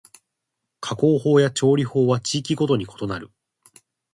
[0.79, 3.29] 加工法や調理法は地域ごとに異なる